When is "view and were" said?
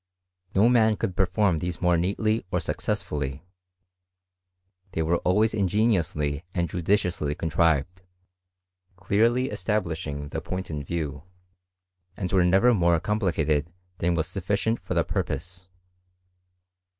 10.83-12.43